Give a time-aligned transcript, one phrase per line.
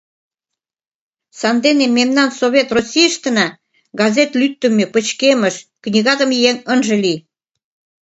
[1.39, 3.47] Сандене мемнан Совет Российыштына
[3.99, 7.19] газет лӱддымӧ, пычкемыш, книгадыме еҥ ынже лий.